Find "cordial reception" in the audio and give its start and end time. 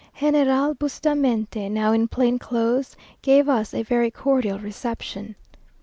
4.09-5.35